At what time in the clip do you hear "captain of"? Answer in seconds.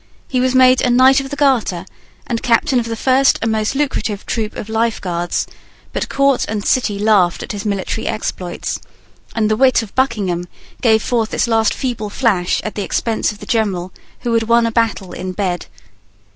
2.41-2.87